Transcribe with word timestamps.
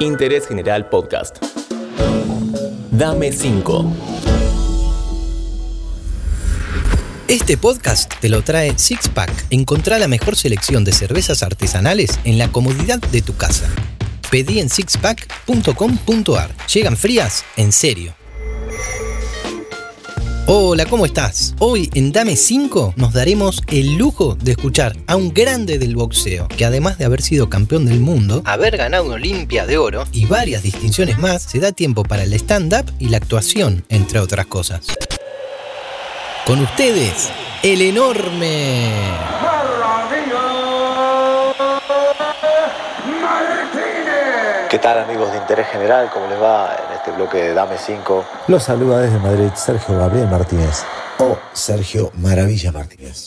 Interés 0.00 0.46
General 0.46 0.88
Podcast. 0.88 1.38
Dame 2.90 3.32
5. 3.32 3.92
Este 7.28 7.56
podcast 7.56 8.12
te 8.20 8.28
lo 8.28 8.42
trae 8.42 8.78
Sixpack. 8.78 9.46
Encontrá 9.50 9.98
la 9.98 10.08
mejor 10.08 10.36
selección 10.36 10.84
de 10.84 10.92
cervezas 10.92 11.42
artesanales 11.42 12.20
en 12.24 12.38
la 12.38 12.52
comodidad 12.52 12.98
de 12.98 13.22
tu 13.22 13.36
casa. 13.36 13.68
Pedí 14.30 14.60
en 14.60 14.68
sixpack.com.ar. 14.68 16.50
Llegan 16.72 16.96
frías, 16.96 17.44
en 17.56 17.72
serio. 17.72 18.14
Hola, 20.48 20.86
¿cómo 20.86 21.06
estás? 21.06 21.56
Hoy 21.58 21.90
en 21.94 22.12
Dame 22.12 22.36
5 22.36 22.94
nos 22.94 23.12
daremos 23.12 23.64
el 23.66 23.96
lujo 23.96 24.36
de 24.36 24.52
escuchar 24.52 24.96
a 25.08 25.16
un 25.16 25.34
grande 25.34 25.76
del 25.76 25.96
boxeo, 25.96 26.46
que 26.46 26.64
además 26.64 26.98
de 26.98 27.04
haber 27.04 27.20
sido 27.20 27.50
campeón 27.50 27.84
del 27.84 27.98
mundo, 27.98 28.42
haber 28.44 28.76
ganado 28.76 29.06
Olimpia 29.06 29.66
de 29.66 29.76
oro 29.76 30.04
y 30.12 30.26
varias 30.26 30.62
distinciones 30.62 31.18
más, 31.18 31.42
se 31.42 31.58
da 31.58 31.72
tiempo 31.72 32.04
para 32.04 32.22
el 32.22 32.32
stand-up 32.34 32.92
y 33.00 33.08
la 33.08 33.16
actuación, 33.16 33.84
entre 33.88 34.20
otras 34.20 34.46
cosas. 34.46 34.86
Con 36.46 36.60
ustedes, 36.60 37.28
el 37.64 37.82
enorme... 37.82 38.92
tal 44.86 45.00
amigos 45.00 45.32
de 45.32 45.38
Interés 45.38 45.66
General? 45.66 46.08
¿Cómo 46.14 46.28
les 46.28 46.40
va 46.40 46.76
en 46.76 46.94
este 46.94 47.10
bloque 47.10 47.38
de 47.38 47.54
Dame 47.54 47.76
5? 47.76 48.24
Los 48.46 48.62
saluda 48.62 49.00
desde 49.00 49.18
Madrid 49.18 49.50
Sergio 49.56 49.98
Gabriel 49.98 50.28
Martínez 50.28 50.84
o 51.18 51.36
Sergio 51.52 52.12
Maravilla 52.14 52.70
Martínez. 52.70 53.26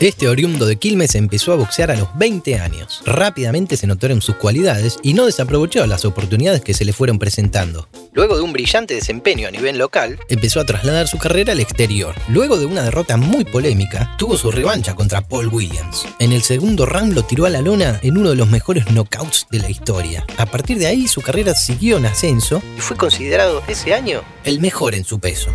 Este 0.00 0.28
oriundo 0.28 0.64
de 0.64 0.76
Quilmes 0.76 1.16
empezó 1.16 1.52
a 1.52 1.56
boxear 1.56 1.90
a 1.90 1.96
los 1.96 2.16
20 2.16 2.60
años. 2.60 3.02
Rápidamente 3.04 3.76
se 3.76 3.88
notaron 3.88 4.22
sus 4.22 4.36
cualidades 4.36 4.96
y 5.02 5.12
no 5.12 5.26
desaprovechó 5.26 5.84
las 5.88 6.04
oportunidades 6.04 6.60
que 6.60 6.72
se 6.72 6.84
le 6.84 6.92
fueron 6.92 7.18
presentando. 7.18 7.88
Luego 8.12 8.36
de 8.36 8.42
un 8.42 8.52
brillante 8.52 8.94
desempeño 8.94 9.48
a 9.48 9.50
nivel 9.50 9.76
local, 9.76 10.20
empezó 10.28 10.60
a 10.60 10.66
trasladar 10.66 11.08
su 11.08 11.18
carrera 11.18 11.52
al 11.52 11.58
exterior. 11.58 12.14
Luego 12.28 12.58
de 12.58 12.66
una 12.66 12.84
derrota 12.84 13.16
muy 13.16 13.44
polémica, 13.44 14.14
tuvo 14.18 14.36
su 14.36 14.52
revancha 14.52 14.94
contra 14.94 15.26
Paul 15.26 15.48
Williams. 15.48 16.06
En 16.20 16.30
el 16.30 16.42
segundo 16.42 16.86
round 16.86 17.14
lo 17.14 17.24
tiró 17.24 17.46
a 17.46 17.50
la 17.50 17.60
lona 17.60 17.98
en 18.04 18.18
uno 18.18 18.30
de 18.30 18.36
los 18.36 18.48
mejores 18.48 18.84
knockouts 18.86 19.48
de 19.50 19.58
la 19.58 19.68
historia. 19.68 20.24
A 20.36 20.46
partir 20.46 20.78
de 20.78 20.86
ahí 20.86 21.08
su 21.08 21.22
carrera 21.22 21.56
siguió 21.56 21.96
en 21.96 22.06
ascenso 22.06 22.62
y 22.76 22.80
fue 22.80 22.96
considerado 22.96 23.64
ese 23.66 23.94
año 23.94 24.22
el 24.44 24.60
mejor 24.60 24.94
en 24.94 25.02
su 25.02 25.18
peso. 25.18 25.50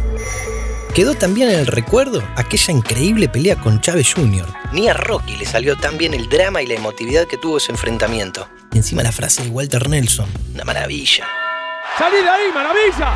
Quedó 0.94 1.16
también 1.16 1.50
en 1.50 1.58
el 1.58 1.66
recuerdo 1.66 2.22
aquella 2.36 2.72
increíble 2.72 3.28
pelea 3.28 3.56
con 3.56 3.82
Chávez 3.82 4.14
Jr. 4.14 4.46
Ni 4.74 4.90
a 4.90 4.94
Rocky 4.94 5.36
le 5.38 5.46
salió 5.46 5.76
tan 5.76 5.98
bien 5.98 6.14
el 6.14 6.30
drama 6.30 6.62
y 6.62 6.68
la 6.68 6.76
emotividad 6.76 7.26
que 7.26 7.36
tuvo 7.36 7.58
ese 7.58 7.72
enfrentamiento. 7.72 8.48
Y 8.72 8.78
encima 8.78 9.02
la 9.02 9.12
frase 9.12 9.42
de 9.42 9.50
Walter 9.50 9.90
Nelson, 9.90 10.30
una 10.54 10.64
maravilla. 10.64 11.28
¡Salí 11.98 12.18
de 12.18 12.30
ahí, 12.30 12.52
maravilla! 12.54 13.12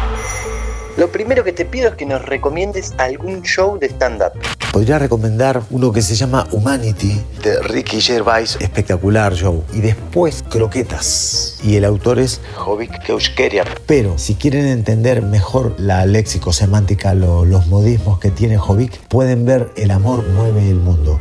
Lo 0.97 1.11
primero 1.11 1.43
que 1.43 1.51
te 1.51 1.65
pido 1.65 1.89
es 1.89 1.95
que 1.95 2.07
nos 2.07 2.25
recomiendes 2.25 2.95
algún 2.97 3.43
show 3.43 3.77
de 3.77 3.85
stand-up. 3.85 4.31
Podría 4.71 4.99
recomendar 4.99 5.63
uno 5.71 5.91
que 5.91 6.01
se 6.03 6.15
llama 6.15 6.47
Humanity 6.51 7.19
de 7.43 7.61
Ricky 7.63 7.99
Gervais, 7.99 8.57
espectacular 8.59 9.33
show. 9.33 9.63
Y 9.73 9.79
después 9.81 10.43
Croquetas. 10.49 11.57
Y 11.63 11.75
el 11.77 11.85
autor 11.85 12.19
es 12.19 12.41
Jovic 12.55 13.01
Keushkerian. 13.03 13.65
Pero 13.87 14.17
si 14.19 14.35
quieren 14.35 14.67
entender 14.67 15.21
mejor 15.23 15.73
la 15.79 16.05
léxico-semántica, 16.05 17.15
lo- 17.15 17.43
los 17.45 17.65
modismos 17.67 18.19
que 18.19 18.29
tiene 18.29 18.57
Jovic, 18.57 18.99
pueden 19.07 19.45
ver 19.45 19.71
El 19.77 19.89
amor 19.91 20.23
mueve 20.35 20.69
el 20.69 20.75
mundo. 20.75 21.19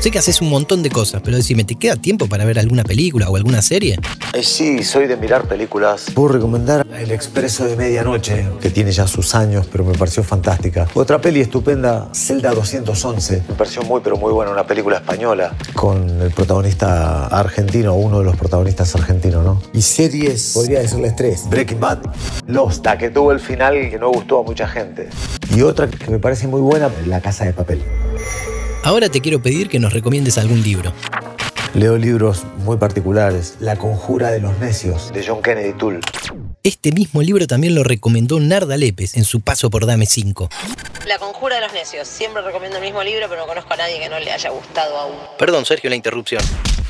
Sé 0.00 0.10
que 0.10 0.18
haces 0.18 0.42
un 0.42 0.50
montón 0.50 0.82
de 0.82 0.90
cosas, 0.90 1.22
pero 1.24 1.38
decime, 1.38 1.64
¿te 1.64 1.76
queda 1.76 1.96
tiempo 1.96 2.26
para 2.28 2.44
ver 2.44 2.58
alguna 2.58 2.84
película 2.84 3.30
o 3.30 3.36
alguna 3.36 3.62
serie? 3.62 3.98
Eh, 4.34 4.42
sí, 4.42 4.82
soy 4.84 5.06
de 5.06 5.16
mirar 5.16 5.48
películas. 5.48 6.06
Puedo 6.14 6.28
recomendar 6.34 6.86
El 6.94 7.10
Expreso 7.10 7.64
de 7.64 7.74
Medianoche, 7.74 8.46
que 8.60 8.68
tiene 8.68 8.92
ya 8.92 9.06
sus 9.06 9.34
años, 9.34 9.66
pero 9.72 9.82
me 9.82 9.96
pareció 9.96 10.22
fantástica. 10.22 10.86
Otra 10.92 11.18
peli 11.22 11.40
estupenda, 11.40 12.10
Celda 12.12 12.52
211, 12.52 13.44
Me 13.48 13.54
pareció 13.54 13.82
muy, 13.82 14.02
pero 14.04 14.18
muy 14.18 14.30
buena, 14.30 14.52
una 14.52 14.66
película 14.66 14.96
española. 14.96 15.54
con 15.72 16.20
el 16.20 16.30
protagonista 16.32 17.26
argentino, 17.28 17.94
uno 17.94 18.18
de 18.18 18.24
los 18.26 18.36
protagonistas 18.36 18.94
argentinos, 18.94 19.42
¿no? 19.42 19.62
Y 19.72 19.80
series, 19.80 20.50
podría 20.52 20.80
decirles 20.80 21.16
tres. 21.16 21.48
Breaking 21.48 21.80
Bad, 21.80 22.00
Lost, 22.46 22.84
La 22.84 22.98
que 22.98 23.08
tuvo 23.08 23.32
el 23.32 23.40
final 23.40 23.74
que 23.88 23.98
no 23.98 24.10
gustó 24.10 24.40
a 24.40 24.42
mucha 24.42 24.68
gente. 24.68 25.08
y 25.56 25.62
otra 25.62 25.88
que 25.88 26.10
me 26.10 26.18
parece 26.18 26.46
muy 26.46 26.60
buena, 26.60 26.90
La 27.06 27.22
Casa 27.22 27.46
de 27.46 27.54
Papel. 27.54 27.80
Ahora 28.84 29.08
te 29.08 29.22
quiero 29.22 29.40
pedir 29.40 29.70
que 29.70 29.78
nos 29.78 29.94
recomiendes 29.94 30.36
algún 30.36 30.62
libro. 30.62 30.92
Leo 31.72 31.96
libros 31.96 32.44
muy 32.58 32.76
particulares. 32.76 33.56
La 33.58 33.76
Conjura 33.76 34.30
de 34.30 34.40
los 34.40 34.58
Necios. 34.58 35.10
De 35.10 35.26
John 35.26 35.40
Kennedy 35.42 35.72
Toole. 35.72 36.00
Este 36.62 36.92
mismo 36.92 37.22
libro 37.22 37.46
también 37.46 37.74
lo 37.74 37.82
recomendó 37.82 38.38
Narda 38.40 38.76
Lepes 38.76 39.16
en 39.16 39.24
su 39.24 39.40
paso 39.40 39.70
por 39.70 39.86
Dame 39.86 40.04
5. 40.04 40.50
La 41.08 41.18
conjura 41.18 41.56
de 41.56 41.62
los 41.62 41.72
necios. 41.72 42.06
Siempre 42.06 42.42
recomiendo 42.42 42.76
el 42.76 42.84
mismo 42.84 43.02
libro, 43.02 43.26
pero 43.26 43.40
no 43.40 43.46
conozco 43.46 43.72
a 43.72 43.76
nadie 43.78 43.98
que 43.98 44.10
no 44.10 44.18
le 44.18 44.30
haya 44.30 44.50
gustado 44.50 44.98
aún. 44.98 45.16
Perdón, 45.38 45.64
Sergio, 45.64 45.88
la 45.88 45.96
interrupción. 45.96 46.42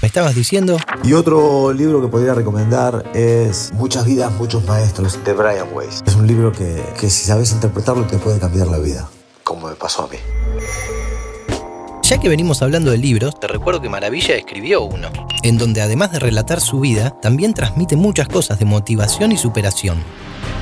¿Me 0.02 0.08
estabas 0.08 0.34
diciendo? 0.34 0.76
Y 1.04 1.12
otro 1.12 1.72
libro 1.72 2.02
que 2.02 2.08
podría 2.08 2.34
recomendar 2.34 3.04
es 3.14 3.72
Muchas 3.72 4.04
vidas, 4.04 4.32
muchos 4.32 4.64
maestros. 4.64 5.24
De 5.24 5.32
Brian 5.32 5.68
Weiss. 5.72 6.02
Es 6.04 6.16
un 6.16 6.26
libro 6.26 6.50
que, 6.50 6.82
que 7.00 7.08
si 7.08 7.24
sabes 7.24 7.52
interpretarlo 7.52 8.04
te 8.06 8.18
puede 8.18 8.40
cambiar 8.40 8.66
la 8.66 8.78
vida. 8.78 9.08
Como 9.44 9.68
me 9.68 9.76
pasó 9.76 10.02
a 10.02 10.08
mí. 10.08 10.18
Ya 12.04 12.18
que 12.18 12.28
venimos 12.28 12.60
hablando 12.60 12.90
de 12.90 12.98
libros, 12.98 13.40
te 13.40 13.48
recuerdo 13.48 13.80
que 13.80 13.88
Maravilla 13.88 14.36
escribió 14.36 14.82
uno, 14.82 15.08
en 15.42 15.56
donde 15.56 15.80
además 15.80 16.12
de 16.12 16.18
relatar 16.18 16.60
su 16.60 16.80
vida, 16.80 17.18
también 17.18 17.54
transmite 17.54 17.96
muchas 17.96 18.28
cosas 18.28 18.58
de 18.58 18.66
motivación 18.66 19.32
y 19.32 19.38
superación. 19.38 19.96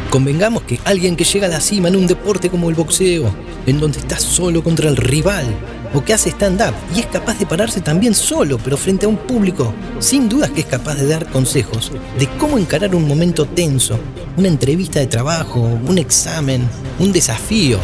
Convengamos 0.09 0.63
que 0.63 0.79
alguien 0.85 1.17
que 1.17 1.25
llega 1.25 1.49
a 1.49 1.51
la 1.51 1.61
cima 1.61 1.89
en 1.89 1.97
un 1.97 2.07
deporte 2.07 2.49
como 2.49 2.69
el 2.69 2.77
boxeo, 2.77 3.35
en 3.67 3.81
donde 3.81 3.99
está 3.99 4.21
solo 4.21 4.63
contra 4.63 4.89
el 4.89 4.97
rival, 4.97 5.47
o 5.93 6.05
que 6.05 6.15
hace 6.15 6.31
stand-up 6.31 6.75
y 6.95 7.01
es 7.01 7.07
capaz 7.07 7.37
de 7.41 7.47
pararse 7.47 7.81
también 7.81 8.15
solo, 8.15 8.57
pero 8.63 8.77
frente 8.77 9.07
a 9.07 9.09
un 9.09 9.17
público, 9.17 9.75
sin 9.99 10.29
dudas 10.29 10.51
que 10.51 10.61
es 10.61 10.67
capaz 10.67 10.95
de 10.95 11.09
dar 11.09 11.27
consejos 11.27 11.91
de 12.21 12.29
cómo 12.39 12.57
encarar 12.57 12.95
un 12.95 13.09
momento 13.09 13.47
tenso, 13.47 13.99
una 14.37 14.47
entrevista 14.47 15.01
de 15.01 15.09
trabajo, 15.09 15.59
un 15.61 15.99
examen, 15.99 16.69
un 17.01 17.11
desafío, 17.11 17.79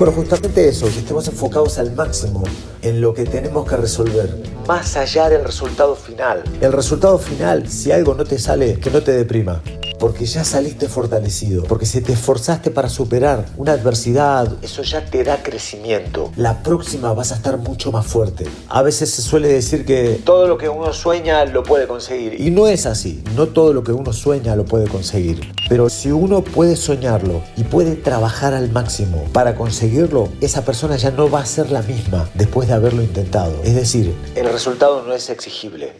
Bueno, 0.00 0.14
justamente 0.14 0.66
eso, 0.66 0.86
que 0.86 1.00
estemos 1.00 1.28
enfocados 1.28 1.78
al 1.78 1.92
máximo 1.92 2.42
en 2.80 3.02
lo 3.02 3.12
que 3.12 3.24
tenemos 3.24 3.68
que 3.68 3.76
resolver. 3.76 4.34
Más 4.66 4.96
allá 4.96 5.28
del 5.28 5.44
resultado 5.44 5.94
final. 5.94 6.42
El 6.62 6.72
resultado 6.72 7.18
final, 7.18 7.68
si 7.68 7.92
algo 7.92 8.14
no 8.14 8.24
te 8.24 8.38
sale, 8.38 8.78
que 8.80 8.90
no 8.90 9.02
te 9.02 9.12
deprima. 9.12 9.60
Porque 10.00 10.24
ya 10.24 10.42
saliste 10.44 10.88
fortalecido, 10.88 11.62
porque 11.64 11.84
si 11.86 12.00
te 12.00 12.14
esforzaste 12.14 12.70
para 12.70 12.88
superar 12.88 13.44
una 13.58 13.72
adversidad, 13.72 14.50
Eso 14.62 14.82
ya 14.82 15.04
te 15.04 15.22
da 15.22 15.42
crecimiento. 15.42 16.32
la 16.36 16.62
próxima 16.62 17.12
vas 17.12 17.32
a 17.32 17.34
estar 17.36 17.58
mucho 17.58 17.92
más 17.92 18.06
fuerte. 18.06 18.46
A 18.68 18.82
veces 18.82 19.10
se 19.10 19.20
suele 19.22 19.48
decir 19.48 19.84
que... 19.84 20.20
Todo 20.24 20.48
lo 20.48 20.56
que 20.56 20.68
uno 20.70 20.92
sueña 20.94 21.44
lo 21.44 21.62
puede 21.62 21.86
conseguir. 21.86 22.40
Y 22.40 22.50
no 22.50 22.66
es 22.66 22.86
así, 22.86 23.22
no 23.36 23.48
todo 23.48 23.74
lo 23.74 23.84
que 23.84 23.92
uno 23.92 24.12
sueña 24.14 24.56
lo 24.56 24.64
puede 24.64 24.88
conseguir. 24.88 25.52
Pero 25.68 25.90
si 25.90 26.10
uno 26.10 26.42
puede 26.42 26.76
soñarlo 26.76 27.42
y 27.58 27.64
puede 27.64 27.94
trabajar 27.94 28.54
al 28.54 28.70
máximo 28.72 29.24
para 29.34 29.54
conseguirlo, 29.54 30.30
esa 30.40 30.64
persona 30.64 30.96
ya 30.96 31.10
no 31.10 31.30
va 31.30 31.40
a 31.40 31.46
ser 31.46 31.70
la 31.70 31.82
misma 31.82 32.28
después 32.34 32.68
de 32.68 32.74
haberlo 32.74 33.02
intentado. 33.02 33.52
Es 33.64 33.74
decir, 33.74 34.14
El 34.34 34.50
resultado 34.50 35.02
no 35.06 35.12
es 35.12 35.28
exigible. 35.28 35.92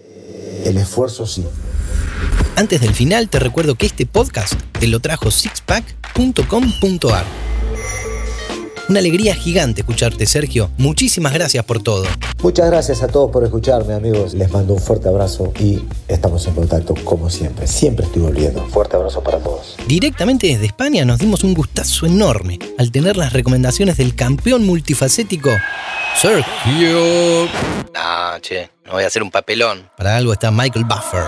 el 0.65 0.77
esfuerzo 0.79 1.27
sí. 1.27 1.45
Antes 2.57 2.81
del 2.81 2.95
final, 2.95 3.29
te 3.29 3.39
recuerdo 3.39 3.75
que 3.75 3.87
este 3.87 4.07
podcast 4.07 4.55
te 4.79 4.87
lo 4.87 5.01
trajo 5.01 5.31
sixpack.com.ar. 5.31 7.25
Una 8.89 8.99
alegría 8.99 9.37
gigante 9.37 9.83
escucharte, 9.83 10.27
Sergio. 10.27 10.69
Muchísimas 10.77 11.33
gracias 11.33 11.65
por 11.65 11.81
todo. 11.81 12.05
Muchas 12.43 12.67
gracias 12.69 13.05
a 13.05 13.07
todos 13.07 13.31
por 13.31 13.45
escucharme, 13.45 13.95
amigos. 13.95 14.35
Les 14.35 14.51
mando 14.51 14.75
un 14.75 14.81
fuerte 14.81 15.09
abrazo 15.09 15.53
y 15.61 15.81
estamos 16.09 16.45
en 16.49 16.55
contacto 16.55 16.95
como 17.05 17.31
siempre. 17.31 17.69
Siempre 17.69 18.07
estoy 18.07 18.23
volviendo. 18.23 18.67
Fuerte 18.67 18.97
abrazo 18.97 19.23
para 19.23 19.39
todos. 19.39 19.77
Directamente 19.87 20.49
desde 20.49 20.67
España 20.67 21.05
nos 21.05 21.21
dimos 21.21 21.45
un 21.45 21.55
gustazo 21.55 22.07
enorme 22.07 22.59
al 22.79 22.91
tener 22.91 23.17
las 23.17 23.33
recomendaciones 23.33 23.97
del 23.97 24.17
campeón 24.17 24.67
multifacético 24.67 25.51
Sergio. 26.17 27.49
Ah, 27.95 28.39
che, 28.41 28.71
no 28.85 28.93
voy 28.93 29.05
a 29.05 29.07
hacer 29.07 29.23
un 29.23 29.31
papelón. 29.31 29.89
Para 29.97 30.17
algo 30.17 30.33
está 30.33 30.51
Michael 30.51 30.85
Buffer. 30.85 31.25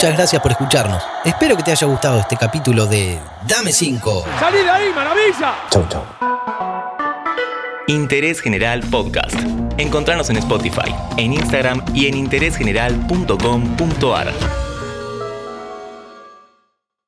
Muchas 0.00 0.16
gracias 0.16 0.40
por 0.40 0.52
escucharnos. 0.52 1.02
Espero 1.26 1.58
que 1.58 1.62
te 1.62 1.72
haya 1.72 1.86
gustado 1.86 2.20
este 2.20 2.34
capítulo 2.34 2.86
de 2.86 3.18
Dame 3.46 3.70
5. 3.70 4.24
¡Salí 4.38 4.60
de 4.60 4.70
ahí, 4.70 4.90
maravilla! 4.94 5.56
Chau, 5.68 5.86
chau. 5.90 6.02
Interés 7.86 8.40
General 8.40 8.80
Podcast. 8.80 9.36
Encontrarnos 9.76 10.30
en 10.30 10.38
Spotify, 10.38 10.94
en 11.18 11.34
Instagram 11.34 11.84
y 11.92 12.06
en 12.06 12.16
interésgeneral.com.ar. 12.16 14.32